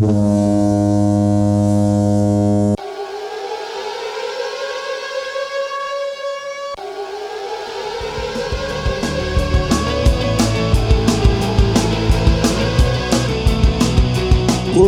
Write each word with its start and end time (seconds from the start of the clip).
Olá, 0.00 0.06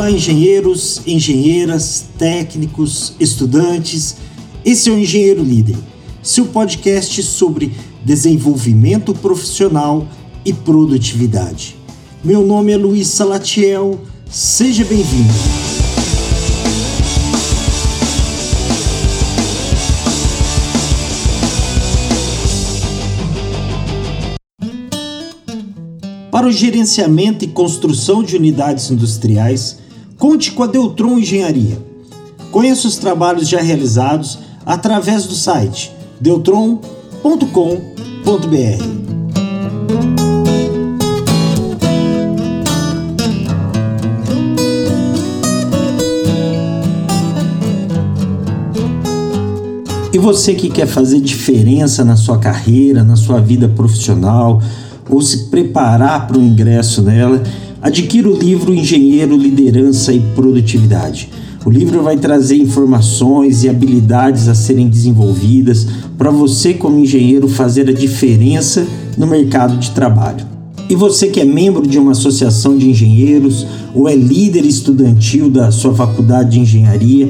engenheiros, 0.09 1.03
engenheiras, 1.05 2.07
técnicos, 2.17 3.15
estudantes. 3.19 4.15
Esse 4.65 4.91
é 4.91 4.93
o 4.93 4.99
Engenheiro 4.99 5.43
Líder, 5.43 5.75
seu 6.23 6.47
podcast 6.47 7.21
sobre 7.25 7.73
desenvolvimento 8.05 9.13
profissional 9.13 10.07
e 10.45 10.53
produtividade. 10.53 11.77
Meu 12.23 12.47
nome 12.47 12.71
é 12.71 12.77
Luiz 12.77 13.09
Salatiel, 13.09 13.99
seja 14.31 14.85
bem-vindo. 14.85 15.33
Para 26.31 26.47
o 26.47 26.53
gerenciamento 26.53 27.45
e 27.45 27.49
construção 27.49 28.23
de 28.23 28.37
unidades 28.37 28.91
industriais, 28.91 29.79
conte 30.17 30.53
com 30.53 30.63
a 30.63 30.67
Deltron 30.67 31.19
Engenharia. 31.19 31.85
Conheça 32.53 32.87
os 32.87 32.97
trabalhos 32.97 33.49
já 33.49 33.61
realizados 33.61 34.39
através 34.65 35.27
do 35.27 35.35
site 35.35 35.93
deltron.com.br. 36.21 39.10
E 50.13 50.19
você 50.19 50.55
que 50.55 50.69
quer 50.69 50.89
fazer 50.89 51.21
diferença 51.21 52.05
na 52.05 52.17
sua 52.17 52.37
carreira, 52.37 53.05
na 53.05 53.15
sua 53.15 53.41
vida 53.41 53.69
profissional, 53.69 54.61
ou 55.09 55.23
se 55.23 55.45
preparar 55.45 56.27
para 56.27 56.37
o 56.37 56.43
ingresso 56.43 57.01
nela, 57.01 57.41
adquira 57.81 58.29
o 58.29 58.37
livro 58.37 58.75
Engenheiro, 58.75 59.37
Liderança 59.37 60.13
e 60.13 60.19
Produtividade. 60.35 61.31
O 61.65 61.71
livro 61.71 62.03
vai 62.03 62.17
trazer 62.17 62.57
informações 62.57 63.63
e 63.63 63.69
habilidades 63.69 64.49
a 64.49 64.55
serem 64.55 64.89
desenvolvidas 64.89 65.87
para 66.19 66.33
você, 66.33 66.75
como 66.75 66.99
engenheiro, 66.99 67.47
fazer 67.47 67.89
a 67.89 67.93
diferença 67.93 68.85
no 69.17 69.29
mercado 69.29 69.77
de 69.77 69.93
trabalho. 69.93 70.45
E 70.89 70.97
você 70.97 71.29
que 71.29 71.39
é 71.39 71.45
membro 71.45 71.87
de 71.87 72.01
uma 72.01 72.13
associação 72.13 72.77
de 72.77 72.91
engenheiros 72.91 73.65
ou 73.95 74.09
é 74.09 74.17
líder 74.17 74.65
estudantil 74.65 75.49
da 75.49 75.71
sua 75.71 75.95
faculdade 75.95 76.51
de 76.51 76.61
engenharia, 76.61 77.29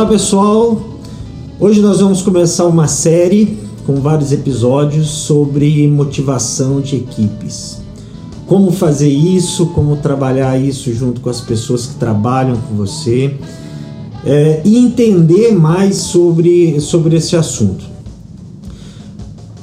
Olá 0.00 0.08
pessoal, 0.08 0.80
hoje 1.60 1.82
nós 1.82 2.00
vamos 2.00 2.22
começar 2.22 2.64
uma 2.64 2.88
série 2.88 3.58
com 3.86 3.96
vários 3.96 4.32
episódios 4.32 5.10
sobre 5.10 5.86
motivação 5.88 6.80
de 6.80 6.96
equipes. 6.96 7.82
Como 8.46 8.72
fazer 8.72 9.10
isso, 9.10 9.66
como 9.66 9.96
trabalhar 9.96 10.58
isso 10.58 10.90
junto 10.94 11.20
com 11.20 11.28
as 11.28 11.42
pessoas 11.42 11.84
que 11.84 11.96
trabalham 11.96 12.56
com 12.56 12.76
você 12.76 13.36
é, 14.24 14.62
e 14.64 14.78
entender 14.78 15.52
mais 15.52 15.96
sobre, 15.96 16.80
sobre 16.80 17.16
esse 17.16 17.36
assunto. 17.36 17.84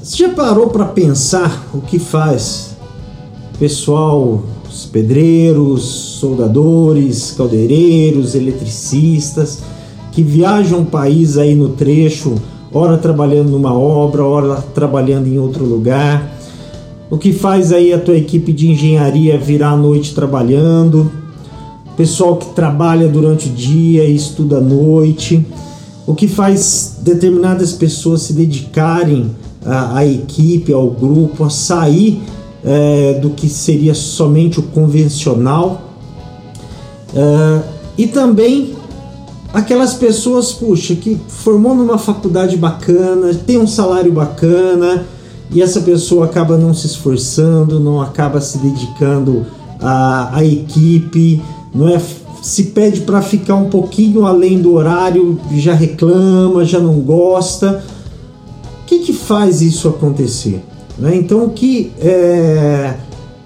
Você 0.04 0.18
já 0.18 0.30
parou 0.30 0.68
para 0.68 0.86
pensar 0.86 1.68
o 1.74 1.82
que 1.82 1.98
faz 1.98 2.76
pessoal, 3.58 4.44
os 4.70 4.86
pedreiros, 4.86 5.82
soldadores, 5.82 7.32
caldeireiros, 7.36 8.36
eletricistas? 8.36 9.64
Que 10.18 10.24
viajam 10.24 10.80
o 10.80 10.86
país 10.88 11.38
aí 11.38 11.54
no 11.54 11.70
trecho, 11.70 12.34
ora 12.74 12.98
trabalhando 12.98 13.52
numa 13.52 13.72
obra, 13.72 14.24
ora 14.24 14.56
trabalhando 14.74 15.28
em 15.28 15.38
outro 15.38 15.64
lugar. 15.64 16.36
O 17.08 17.20
que 17.20 17.32
faz 17.32 17.72
aí 17.72 17.94
a 17.94 18.00
tua 18.00 18.18
equipe 18.18 18.52
de 18.52 18.72
engenharia 18.72 19.38
virar 19.38 19.74
a 19.74 19.78
noite 19.78 20.16
trabalhando, 20.16 21.12
pessoal 21.96 22.36
que 22.38 22.48
trabalha 22.56 23.08
durante 23.08 23.48
o 23.48 23.52
dia 23.52 24.06
e 24.06 24.16
estuda 24.16 24.58
à 24.58 24.60
noite, 24.60 25.46
o 26.08 26.16
que 26.16 26.28
faz 26.28 26.98
determinadas 27.04 27.74
pessoas 27.74 28.24
se 28.24 28.34
dedicarem 28.34 29.30
à, 29.64 29.98
à 30.00 30.04
equipe, 30.08 30.74
ao 30.74 30.90
grupo, 30.90 31.44
a 31.44 31.52
sair 31.52 32.24
é, 32.66 33.20
do 33.22 33.30
que 33.30 33.48
seria 33.48 33.94
somente 33.94 34.60
o 34.60 34.64
convencional. 34.64 35.80
É, 37.14 37.62
e 38.00 38.08
também 38.08 38.77
aquelas 39.54 39.94
pessoas, 39.94 40.52
puxa, 40.52 40.96
que 40.96 41.20
formou 41.28 41.76
numa 41.76 41.98
faculdade 41.98 42.58
bacana, 42.58 43.34
tem 43.34 43.58
um 43.58 43.68
salário 43.68 44.12
bacana 44.12 45.06
e 45.52 45.62
essa 45.62 45.82
pessoa 45.82 46.26
acaba 46.26 46.58
não 46.58 46.74
se 46.74 46.88
esforçando, 46.88 47.80
não 47.80 48.02
acaba 48.02 48.42
se 48.42 48.58
dedicando 48.58 49.46
à, 49.80 50.38
à 50.38 50.46
equipe, 50.46 51.42
não 51.74 51.88
é? 51.88 52.02
Se 52.42 52.66
pede 52.66 53.02
para 53.02 53.22
ficar 53.22 53.56
um 53.56 53.70
pouquinho 53.70 54.26
além 54.26 54.62
do 54.62 54.74
horário, 54.74 55.40
já 55.56 55.74
reclama, 55.74 56.64
já 56.64 56.80
não 56.80 57.00
gosta. 57.00 57.84
O 58.84 58.86
que, 58.86 59.00
que 59.00 59.14
faz 59.14 59.62
isso 59.62 59.88
acontecer? 59.90 60.64
Né? 60.98 61.16
Então, 61.16 61.46
o 61.46 61.50
que 61.50 61.92
é, 62.00 62.94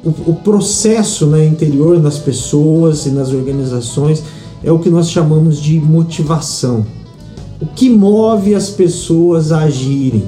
o, 0.03 0.31
o 0.31 0.35
processo 0.35 1.25
né, 1.25 1.45
interior 1.45 1.99
nas 1.99 2.17
pessoas 2.17 3.05
e 3.05 3.09
nas 3.09 3.31
organizações 3.31 4.23
é 4.63 4.71
o 4.71 4.79
que 4.79 4.89
nós 4.89 5.09
chamamos 5.09 5.59
de 5.59 5.79
motivação. 5.79 6.85
O 7.59 7.65
que 7.65 7.89
move 7.89 8.55
as 8.55 8.69
pessoas 8.69 9.51
a 9.51 9.63
agirem 9.63 10.23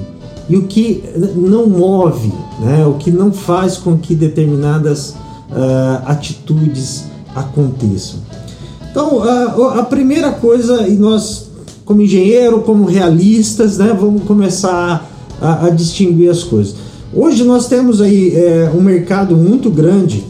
e 0.48 0.56
o 0.56 0.64
que 0.64 1.02
não 1.34 1.66
move, 1.66 2.32
né? 2.60 2.86
o 2.86 2.94
que 2.94 3.10
não 3.10 3.32
faz 3.32 3.76
com 3.76 3.96
que 3.96 4.14
determinadas 4.14 5.10
uh, 5.50 6.02
atitudes 6.06 7.04
aconteçam. 7.34 8.20
Então, 8.90 9.18
uh, 9.18 9.78
a 9.78 9.82
primeira 9.82 10.32
coisa, 10.32 10.86
e 10.86 10.96
nós, 10.96 11.50
como 11.84 12.02
engenheiro, 12.02 12.60
como 12.60 12.84
realistas, 12.84 13.78
né, 13.78 13.96
vamos 13.98 14.22
começar 14.24 15.10
a, 15.40 15.66
a 15.66 15.70
distinguir 15.70 16.30
as 16.30 16.44
coisas. 16.44 16.76
Hoje 17.12 17.44
nós 17.44 17.68
temos 17.68 18.00
aí 18.00 18.34
é, 18.34 18.70
um 18.74 18.80
mercado 18.80 19.36
muito 19.36 19.70
grande 19.70 20.24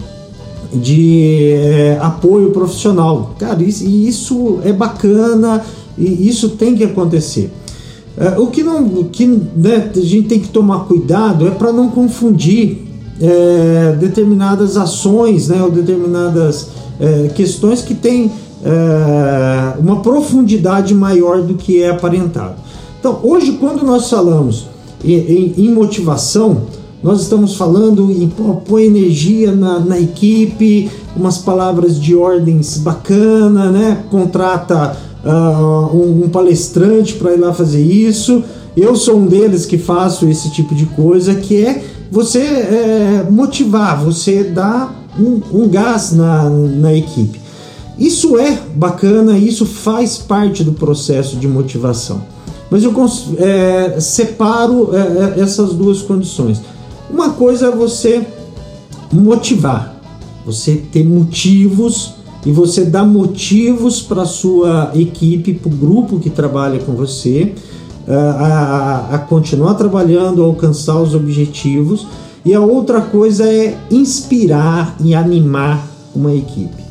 de 0.75 1.53
é, 1.53 1.99
apoio 2.00 2.50
profissional. 2.50 3.35
Cara, 3.38 3.62
isso, 3.62 3.85
isso 3.85 4.59
é 4.65 4.73
bacana 4.73 5.62
e 5.97 6.29
isso 6.29 6.50
tem 6.50 6.75
que 6.75 6.85
acontecer. 6.85 7.53
É, 8.17 8.38
o 8.38 8.47
que, 8.49 8.62
não, 8.62 8.85
o 8.85 9.05
que 9.05 9.26
né, 9.26 9.91
a 9.94 10.00
gente 10.00 10.29
tem 10.29 10.41
que 10.41 10.49
tomar 10.49 10.81
cuidado 10.81 11.47
é 11.47 11.50
para 11.50 11.73
não 11.73 11.88
confundir 11.88 12.85
é, 13.21 13.97
determinadas 13.99 14.76
ações 14.76 15.49
né, 15.49 15.62
ou 15.62 15.71
determinadas 15.71 16.69
questões 17.35 17.82
que 17.82 17.93
têm 17.93 18.31
uma 19.81 20.00
profundidade 20.00 20.94
maior 20.94 21.43
do 21.43 21.55
que 21.55 21.82
é 21.82 21.91
aparentado. 21.91 22.55
Então, 23.00 23.19
hoje, 23.25 23.59
quando 23.61 23.85
nós 23.85 24.09
falamos 24.09 24.69
em, 25.05 25.15
em, 25.15 25.55
em 25.59 25.75
motivação, 25.75 26.62
nós 27.05 27.21
estamos 27.21 27.55
falando 27.55 28.11
em 28.11 28.27
pôr 28.31 28.81
energia 28.81 29.55
na, 29.55 29.79
na 29.79 30.01
equipe, 30.01 30.91
umas 31.15 31.37
palavras 31.37 32.01
de 32.01 32.17
ordens 32.17 32.79
bacana, 32.79 33.71
né? 33.71 34.05
Contrata 34.11 34.97
uh, 35.23 35.95
um, 35.95 36.25
um, 36.25 36.29
palestrante 36.31 37.12
para 37.12 37.35
ir 37.35 37.41
lá 37.41 37.53
fazer 37.53 37.83
isso 37.83 38.43
Eu 38.75 38.97
sou 38.97 39.19
um 39.19 39.27
deles 39.27 39.67
que 39.67 39.77
faço 39.77 40.27
esse 40.27 40.51
tipo 40.51 40.75
de 40.75 40.87
coisa, 40.87 41.35
que 41.35 41.62
é 41.62 41.85
você 42.11 42.41
é, 42.41 43.27
motivar, 43.31 44.03
você 44.03 44.43
dar 44.43 45.05
um, 45.21 45.43
um 45.53 45.69
gás 45.69 46.11
na, 46.11 46.49
na 46.49 46.95
equipe. 46.95 47.39
Isso 47.99 48.39
é 48.39 48.59
bacana, 48.75 49.37
isso 49.37 49.67
faz 49.67 50.17
parte 50.17 50.65
do 50.65 50.73
processo 50.73 51.37
de 51.37 51.47
motivação. 51.47 52.23
Mas 52.71 52.83
eu 52.83 52.93
é, 53.39 54.01
separo 54.01 54.91
é, 54.95 54.99
é, 55.39 55.41
essas 55.43 55.75
duas 55.75 56.01
condições. 56.01 56.61
Uma 57.14 57.31
coisa 57.31 57.69
é 57.69 57.70
você 57.70 58.26
motivar, 59.12 59.94
você 60.44 60.82
ter 60.90 61.06
motivos 61.06 62.14
e 62.44 62.50
você 62.50 62.84
dar 62.84 63.05
motivos 63.05 64.02
para 64.02 64.25
sua 64.25 64.90
equipe, 64.96 65.55
para 65.55 65.69
o 65.69 65.76
grupo 65.76 66.19
que 66.19 66.28
trabalha 66.28 66.81
com 66.81 66.90
você, 66.94 67.55
é, 68.08 68.12
a, 68.12 69.06
a, 69.12 69.14
a 69.14 69.19
continuar 69.20 69.75
trabalhando, 69.75 70.43
a 70.43 70.46
alcançar 70.46 71.00
os 71.00 71.14
objetivos. 71.14 72.05
E 72.44 72.52
a 72.52 72.61
outra 72.61 73.00
coisa 73.00 73.49
é 73.49 73.78
inspirar 73.93 74.96
e 74.99 75.14
animar 75.14 75.87
uma 76.17 76.34
equipe. 76.34 76.83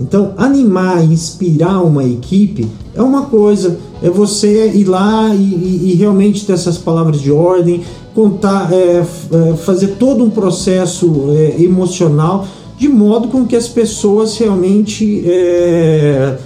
Então, 0.00 0.32
animar 0.36 1.02
e 1.02 1.12
inspirar 1.12 1.82
uma 1.82 2.04
equipe 2.04 2.68
é 2.94 3.02
uma 3.02 3.26
coisa, 3.26 3.78
é 4.00 4.08
você 4.08 4.70
ir 4.70 4.84
lá 4.84 5.34
e, 5.34 5.40
e, 5.42 5.90
e 5.90 5.94
realmente 5.94 6.46
ter 6.46 6.52
essas 6.52 6.78
palavras 6.78 7.20
de 7.20 7.32
ordem, 7.32 7.82
contar, 8.14 8.72
é, 8.72 9.04
é, 9.04 9.56
fazer 9.56 9.96
todo 9.98 10.22
um 10.22 10.30
processo 10.30 11.30
é, 11.30 11.62
emocional 11.62 12.46
de 12.76 12.88
modo 12.88 13.26
com 13.26 13.44
que 13.44 13.56
as 13.56 13.66
pessoas 13.66 14.36
realmente 14.38 15.24
é, 15.26 16.38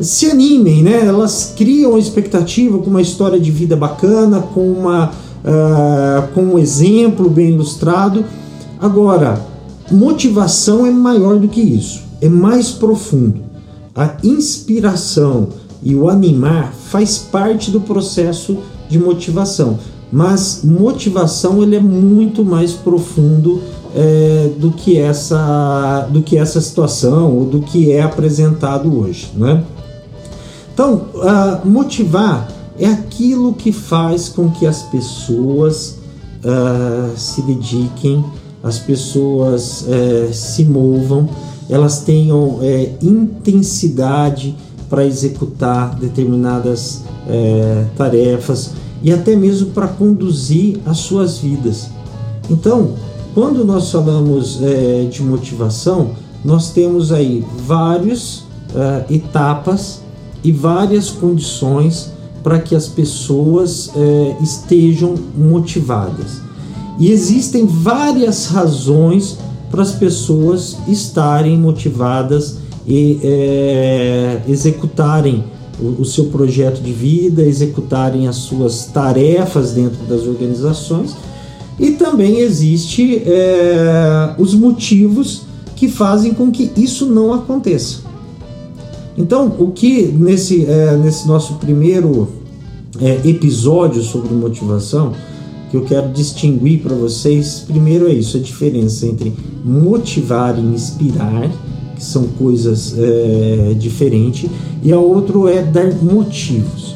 se 0.00 0.28
animem, 0.28 0.82
né? 0.82 1.06
Elas 1.06 1.54
criam 1.56 1.96
expectativa 1.96 2.76
com 2.78 2.90
uma 2.90 3.00
história 3.00 3.38
de 3.38 3.52
vida 3.52 3.76
bacana, 3.76 4.40
com 4.40 4.68
uma 4.68 5.12
uh, 5.44 6.34
com 6.34 6.42
um 6.42 6.58
exemplo 6.58 7.30
bem 7.30 7.50
ilustrado. 7.50 8.24
Agora, 8.80 9.40
motivação 9.88 10.84
é 10.84 10.90
maior 10.90 11.38
do 11.38 11.46
que 11.46 11.60
isso 11.60 12.05
é 12.20 12.28
mais 12.28 12.70
profundo. 12.70 13.42
A 13.94 14.16
inspiração 14.22 15.48
e 15.82 15.94
o 15.94 16.08
animar 16.08 16.72
faz 16.72 17.18
parte 17.18 17.70
do 17.70 17.80
processo 17.80 18.58
de 18.88 18.98
motivação, 18.98 19.78
mas 20.10 20.60
motivação 20.62 21.62
ele 21.62 21.76
é 21.76 21.80
muito 21.80 22.44
mais 22.44 22.72
profundo 22.72 23.60
é, 23.94 24.50
do 24.58 24.70
que 24.70 24.98
essa 24.98 26.06
do 26.10 26.22
que 26.22 26.36
essa 26.36 26.60
situação 26.60 27.34
ou 27.34 27.44
do 27.44 27.60
que 27.60 27.90
é 27.90 28.02
apresentado 28.02 29.00
hoje, 29.00 29.30
né? 29.34 29.64
Então, 30.74 31.06
uh, 31.14 31.66
motivar 31.66 32.48
é 32.78 32.86
aquilo 32.86 33.54
que 33.54 33.72
faz 33.72 34.28
com 34.28 34.50
que 34.50 34.66
as 34.66 34.82
pessoas 34.82 35.96
uh, 36.44 37.16
se 37.16 37.40
dediquem, 37.40 38.22
as 38.62 38.78
pessoas 38.78 39.86
uh, 39.88 40.32
se 40.34 40.66
movam 40.66 41.30
elas 41.68 42.00
tenham 42.00 42.58
é, 42.62 42.92
intensidade 43.02 44.56
para 44.88 45.04
executar 45.04 45.96
determinadas 45.96 47.02
é, 47.28 47.86
tarefas 47.96 48.72
e 49.02 49.12
até 49.12 49.34
mesmo 49.34 49.70
para 49.70 49.88
conduzir 49.88 50.78
as 50.86 50.98
suas 50.98 51.38
vidas. 51.38 51.88
Então, 52.48 52.90
quando 53.34 53.64
nós 53.64 53.90
falamos 53.90 54.60
é, 54.62 55.08
de 55.10 55.22
motivação, 55.22 56.12
nós 56.44 56.70
temos 56.70 57.12
aí 57.12 57.44
várias 57.66 58.44
é, 58.74 59.14
etapas 59.14 60.00
e 60.42 60.52
várias 60.52 61.10
condições 61.10 62.12
para 62.42 62.60
que 62.60 62.76
as 62.76 62.86
pessoas 62.86 63.90
é, 63.96 64.36
estejam 64.40 65.14
motivadas. 65.36 66.40
E 66.98 67.10
existem 67.10 67.66
várias 67.66 68.46
razões 68.46 69.36
para 69.70 69.82
as 69.82 69.92
pessoas 69.92 70.76
estarem 70.86 71.58
motivadas 71.58 72.58
e 72.86 73.18
é, 73.22 74.42
executarem 74.48 75.44
o, 75.80 76.02
o, 76.02 76.04
seu 76.04 76.26
projeto 76.26 76.80
de 76.80 76.92
vida, 76.92 77.42
executarem 77.42 78.28
as 78.28 78.36
suas 78.36 78.86
tarefas 78.86 79.72
dentro 79.72 80.04
das 80.06 80.22
organizações. 80.22 81.16
E 81.78 81.92
também 81.92 82.38
existe 82.38 83.22
é, 83.26 84.34
os 84.38 84.54
motivos 84.54 85.42
que 85.74 85.88
fazem 85.88 86.32
com 86.32 86.50
que 86.50 86.70
isso 86.76 87.06
não 87.06 87.34
aconteça. 87.34 87.98
Então, 89.18 89.54
o 89.58 89.70
que 89.70 90.06
nesse, 90.06 90.64
é, 90.64 90.96
nesse 90.96 91.26
nosso 91.26 91.54
primeiro 91.54 92.28
é, 93.00 93.28
episódio 93.28 94.02
sobre 94.02 94.32
motivação, 94.34 95.12
que 95.76 95.94
eu 95.94 96.00
quero 96.00 96.12
distinguir 96.12 96.80
para 96.80 96.94
vocês, 96.94 97.62
primeiro 97.66 98.08
é 98.08 98.12
isso, 98.12 98.36
a 98.36 98.40
diferença 98.40 99.06
entre 99.06 99.34
motivar 99.64 100.58
e 100.58 100.62
inspirar, 100.62 101.50
que 101.94 102.02
são 102.02 102.24
coisas 102.38 102.94
é, 102.96 103.74
diferentes, 103.78 104.48
e 104.82 104.92
a 104.92 104.98
outro 104.98 105.48
é 105.48 105.62
dar 105.62 105.92
motivos. 106.02 106.94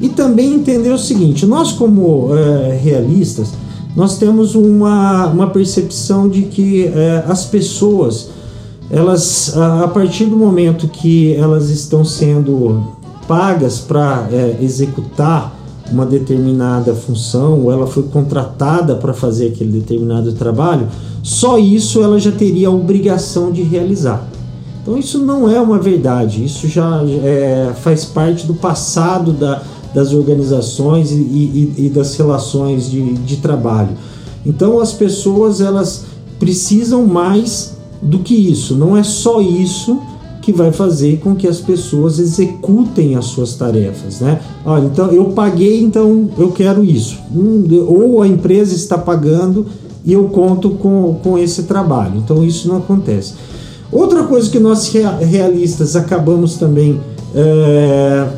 E 0.00 0.08
também 0.08 0.54
entender 0.54 0.90
o 0.90 0.98
seguinte, 0.98 1.46
nós 1.46 1.72
como 1.72 2.34
é, 2.34 2.78
realistas, 2.82 3.52
nós 3.96 4.18
temos 4.18 4.54
uma, 4.54 5.26
uma 5.28 5.50
percepção 5.50 6.28
de 6.28 6.42
que 6.42 6.86
é, 6.86 7.24
as 7.28 7.44
pessoas, 7.44 8.30
elas, 8.90 9.56
a 9.56 9.88
partir 9.88 10.26
do 10.26 10.36
momento 10.36 10.88
que 10.88 11.34
elas 11.34 11.70
estão 11.70 12.04
sendo 12.04 12.82
pagas 13.26 13.78
para 13.78 14.28
executar 14.60 15.63
uma 15.90 16.06
determinada 16.06 16.94
função 16.94 17.60
ou 17.62 17.72
ela 17.72 17.86
foi 17.86 18.04
contratada 18.04 18.94
para 18.96 19.12
fazer 19.12 19.48
aquele 19.48 19.72
determinado 19.80 20.32
trabalho, 20.32 20.88
só 21.22 21.58
isso 21.58 22.02
ela 22.02 22.18
já 22.18 22.32
teria 22.32 22.68
a 22.68 22.70
obrigação 22.70 23.50
de 23.50 23.62
realizar. 23.62 24.26
Então 24.82 24.98
isso 24.98 25.18
não 25.18 25.48
é 25.48 25.60
uma 25.60 25.78
verdade, 25.78 26.44
isso 26.44 26.68
já 26.68 27.02
é, 27.22 27.72
faz 27.82 28.04
parte 28.04 28.46
do 28.46 28.54
passado 28.54 29.32
da, 29.32 29.62
das 29.94 30.12
organizações 30.12 31.10
e, 31.10 31.14
e, 31.14 31.74
e 31.86 31.88
das 31.88 32.14
relações 32.16 32.90
de, 32.90 33.14
de 33.14 33.36
trabalho. 33.36 33.96
Então 34.44 34.80
as 34.80 34.92
pessoas 34.92 35.60
elas 35.60 36.04
precisam 36.38 37.06
mais 37.06 37.74
do 38.02 38.18
que 38.18 38.34
isso, 38.34 38.74
não 38.74 38.94
é 38.94 39.02
só 39.02 39.40
isso 39.40 39.98
que 40.44 40.52
vai 40.52 40.70
fazer 40.70 41.20
com 41.20 41.34
que 41.34 41.48
as 41.48 41.58
pessoas 41.58 42.18
executem 42.18 43.16
as 43.16 43.24
suas 43.24 43.54
tarefas, 43.54 44.20
né? 44.20 44.40
Olha, 44.64 44.84
então 44.84 45.10
eu 45.10 45.24
paguei, 45.30 45.82
então 45.82 46.28
eu 46.36 46.52
quero 46.52 46.84
isso. 46.84 47.18
ou 47.88 48.20
a 48.20 48.28
empresa 48.28 48.74
está 48.74 48.98
pagando 48.98 49.66
e 50.04 50.12
eu 50.12 50.24
conto 50.24 50.70
com, 50.70 51.18
com 51.22 51.38
esse 51.38 51.62
trabalho. 51.62 52.18
Então 52.18 52.44
isso 52.44 52.68
não 52.68 52.76
acontece. 52.76 53.32
Outra 53.90 54.24
coisa 54.24 54.50
que 54.50 54.58
nós 54.58 54.92
realistas 54.92 55.96
acabamos 55.96 56.56
também 56.56 57.00
é, 57.34 58.28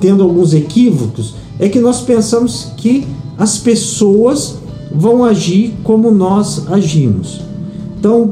tendo 0.00 0.24
alguns 0.24 0.52
equívocos 0.52 1.36
é 1.60 1.68
que 1.68 1.78
nós 1.78 2.00
pensamos 2.00 2.72
que 2.76 3.06
as 3.38 3.56
pessoas 3.56 4.56
vão 4.92 5.24
agir 5.24 5.74
como 5.84 6.10
nós 6.10 6.64
agimos. 6.68 7.40
Então, 7.98 8.30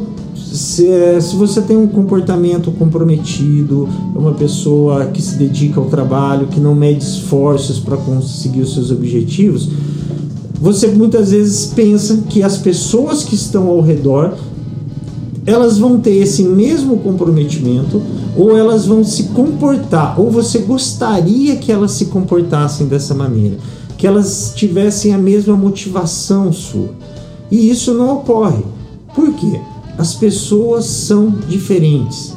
se, 0.56 0.86
se 1.20 1.36
você 1.36 1.60
tem 1.60 1.76
um 1.76 1.86
comportamento 1.86 2.70
comprometido, 2.72 3.88
é 4.14 4.18
uma 4.18 4.34
pessoa 4.34 5.06
que 5.06 5.20
se 5.20 5.36
dedica 5.36 5.80
ao 5.80 5.86
trabalho, 5.86 6.46
que 6.46 6.60
não 6.60 6.74
mede 6.74 7.02
esforços 7.02 7.78
para 7.78 7.96
conseguir 7.96 8.60
os 8.60 8.74
seus 8.74 8.90
objetivos, 8.90 9.68
você 10.60 10.86
muitas 10.88 11.32
vezes 11.32 11.66
pensa 11.74 12.18
que 12.28 12.42
as 12.42 12.58
pessoas 12.58 13.24
que 13.24 13.34
estão 13.34 13.68
ao 13.68 13.80
redor 13.80 14.34
elas 15.44 15.78
vão 15.78 15.98
ter 15.98 16.14
esse 16.16 16.44
mesmo 16.44 16.98
comprometimento 16.98 18.00
ou 18.36 18.56
elas 18.56 18.86
vão 18.86 19.02
se 19.02 19.24
comportar 19.24 20.20
ou 20.20 20.30
você 20.30 20.58
gostaria 20.58 21.56
que 21.56 21.72
elas 21.72 21.92
se 21.92 22.06
comportassem 22.06 22.86
dessa 22.86 23.14
maneira, 23.14 23.56
que 23.98 24.06
elas 24.06 24.52
tivessem 24.54 25.12
a 25.12 25.18
mesma 25.18 25.56
motivação 25.56 26.52
sua. 26.52 26.90
E 27.50 27.68
isso 27.68 27.92
não 27.92 28.18
ocorre. 28.18 28.62
Por 29.14 29.34
quê? 29.34 29.60
As 29.98 30.14
pessoas 30.14 30.84
são 30.86 31.30
diferentes. 31.48 32.34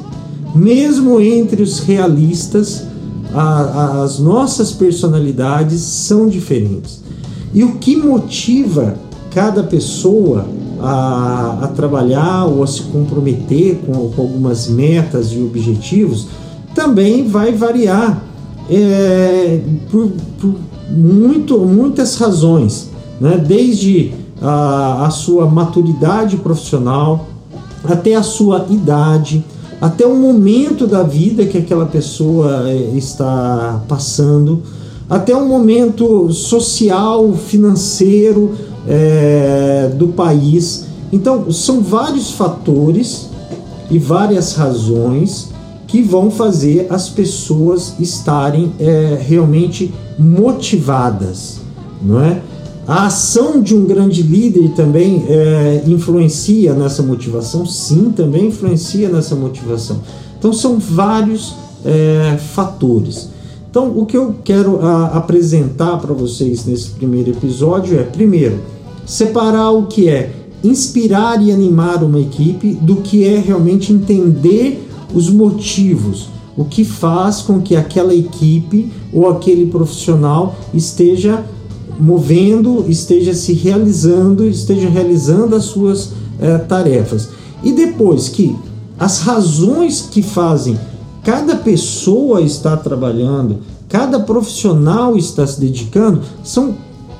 Mesmo 0.54 1.20
entre 1.20 1.62
os 1.62 1.80
realistas, 1.80 2.84
a, 3.34 3.40
a, 3.40 4.02
as 4.02 4.18
nossas 4.18 4.72
personalidades 4.72 5.80
são 5.80 6.28
diferentes. 6.28 7.02
E 7.52 7.62
o 7.64 7.76
que 7.76 7.96
motiva 7.96 8.96
cada 9.30 9.62
pessoa 9.62 10.46
a, 10.80 11.58
a 11.62 11.68
trabalhar 11.68 12.46
ou 12.46 12.62
a 12.62 12.66
se 12.66 12.82
comprometer 12.82 13.80
com, 13.84 14.10
com, 14.10 14.22
algumas 14.22 14.68
metas 14.68 15.32
e 15.32 15.42
objetivos 15.42 16.28
também 16.74 17.26
vai 17.26 17.52
variar 17.52 18.22
é, 18.70 19.60
por, 19.90 20.10
por 20.40 20.54
muito, 20.90 21.58
muitas 21.58 22.16
razões, 22.16 22.90
né? 23.20 23.36
desde 23.38 24.12
a, 24.40 25.06
a 25.06 25.10
sua 25.10 25.46
maturidade 25.46 26.36
profissional, 26.36 27.26
até 27.88 28.14
a 28.14 28.22
sua 28.22 28.66
idade, 28.70 29.44
até 29.80 30.06
o 30.06 30.16
momento 30.16 30.86
da 30.86 31.02
vida 31.02 31.44
que 31.46 31.58
aquela 31.58 31.86
pessoa 31.86 32.68
eh, 32.68 32.92
está 32.96 33.82
passando, 33.88 34.62
até 35.08 35.36
um 35.36 35.46
momento 35.46 36.32
social, 36.32 37.32
financeiro 37.32 38.52
é, 38.88 39.90
do 39.96 40.08
país. 40.08 40.86
Então, 41.12 41.50
são 41.52 41.80
vários 41.80 42.32
fatores 42.32 43.28
e 43.90 43.98
várias 43.98 44.54
razões 44.54 45.50
que 45.86 46.02
vão 46.02 46.30
fazer 46.30 46.88
as 46.90 47.08
pessoas 47.08 47.94
estarem 48.00 48.72
é, 48.80 49.18
realmente 49.20 49.94
motivadas, 50.18 51.60
não 52.02 52.20
é? 52.20 52.42
A 52.86 53.06
ação 53.06 53.60
de 53.60 53.74
um 53.74 53.84
grande 53.84 54.22
líder 54.22 54.70
também 54.76 55.24
é, 55.28 55.82
influencia 55.86 56.72
nessa 56.72 57.02
motivação? 57.02 57.66
Sim, 57.66 58.12
também 58.14 58.46
influencia 58.46 59.08
nessa 59.08 59.34
motivação. 59.34 60.00
Então, 60.38 60.52
são 60.52 60.78
vários 60.78 61.54
é, 61.84 62.36
fatores. 62.54 63.28
Então, 63.68 63.98
o 63.98 64.06
que 64.06 64.16
eu 64.16 64.36
quero 64.44 64.80
a, 64.86 65.06
apresentar 65.06 65.96
para 65.98 66.14
vocês 66.14 66.64
nesse 66.64 66.90
primeiro 66.90 67.30
episódio 67.30 67.98
é, 67.98 68.04
primeiro, 68.04 68.60
separar 69.04 69.72
o 69.72 69.86
que 69.86 70.08
é 70.08 70.32
inspirar 70.62 71.42
e 71.42 71.50
animar 71.50 72.04
uma 72.04 72.20
equipe 72.20 72.74
do 72.74 72.96
que 72.96 73.24
é 73.24 73.38
realmente 73.38 73.92
entender 73.92 74.88
os 75.12 75.28
motivos, 75.28 76.28
o 76.56 76.64
que 76.64 76.84
faz 76.84 77.42
com 77.42 77.60
que 77.60 77.74
aquela 77.74 78.14
equipe 78.14 78.92
ou 79.12 79.28
aquele 79.28 79.66
profissional 79.66 80.56
esteja 80.72 81.44
movendo, 81.98 82.84
esteja 82.88 83.34
se 83.34 83.52
realizando, 83.52 84.46
esteja 84.46 84.88
realizando 84.88 85.54
as 85.54 85.64
suas 85.64 86.10
é, 86.38 86.58
tarefas. 86.58 87.28
E 87.62 87.72
depois 87.72 88.28
que 88.28 88.54
as 88.98 89.20
razões 89.20 90.02
que 90.10 90.22
fazem 90.22 90.78
cada 91.22 91.56
pessoa 91.56 92.40
estar 92.40 92.76
trabalhando, 92.78 93.58
cada 93.88 94.20
profissional 94.20 95.16
está 95.16 95.46
se 95.46 95.60
dedicando, 95.60 96.20
são 96.44 96.74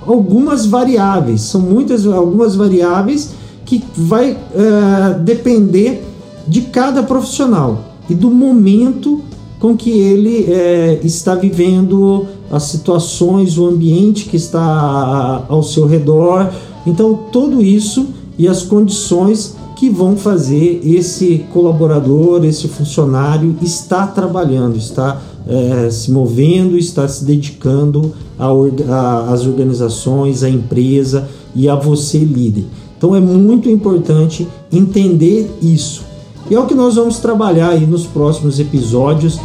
algumas 0.06 0.66
variáveis, 0.66 1.40
são 1.40 1.61
muitas 1.61 2.06
algumas 2.06 2.54
variáveis 2.54 3.30
que 3.64 3.83
vai 3.97 4.38
é, 4.54 5.18
depender 5.18 6.04
de 6.47 6.62
cada 6.62 7.02
profissional 7.02 7.97
e 8.09 8.14
do 8.14 8.30
momento 8.30 9.21
com 9.59 9.76
que 9.76 9.90
ele 9.90 10.45
é, 10.49 11.00
está 11.02 11.35
vivendo 11.35 12.26
as 12.50 12.65
situações, 12.65 13.59
o 13.59 13.67
ambiente 13.67 14.26
que 14.26 14.37
está 14.37 15.45
ao 15.49 15.62
seu 15.62 15.87
redor. 15.87 16.50
Então, 16.87 17.19
tudo 17.33 17.62
isso 17.62 18.07
e 18.38 18.47
as 18.47 18.62
condições 18.62 19.57
que 19.76 19.91
vão 19.91 20.17
fazer 20.17 20.81
esse 20.85 21.45
colaborador, 21.53 22.45
esse 22.45 22.67
funcionário 22.67 23.55
estar 23.61 24.15
trabalhando, 24.15 24.76
estar 24.76 25.23
é, 25.47 25.88
se 25.91 26.11
movendo, 26.11 26.76
estar 26.76 27.07
se 27.09 27.25
dedicando 27.25 28.12
às 28.38 29.47
organizações, 29.47 30.43
à 30.43 30.49
empresa 30.49 31.29
e 31.55 31.69
a 31.69 31.75
você, 31.75 32.19
líder. 32.19 32.65
Então 32.99 33.15
é 33.15 33.21
muito 33.21 33.69
importante 33.69 34.49
entender 34.73 35.50
isso. 35.62 36.05
E 36.50 36.55
é 36.55 36.61
o 36.61 36.67
que 36.67 36.75
nós 36.75 36.95
vamos 36.95 37.19
trabalhar 37.19 37.71
aí 37.71 37.87
nos 37.87 38.07
próximos 38.07 38.59
episódios, 38.59 39.38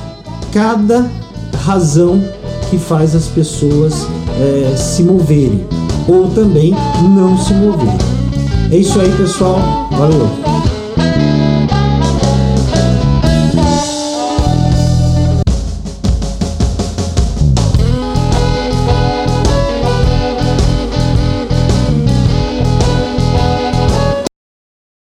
cada 0.51 1.09
razão 1.53 2.21
que 2.71 2.77
faz 2.77 3.13
as 3.13 3.27
pessoas 3.27 4.07
é, 4.39 4.75
se 4.77 5.03
moverem 5.03 5.67
ou 6.07 6.29
também 6.29 6.73
não 7.13 7.37
se 7.37 7.53
moverem. 7.53 7.97
É 8.71 8.77
isso 8.77 8.97
aí, 8.97 9.11
pessoal. 9.17 9.59
Valeu! 9.91 10.70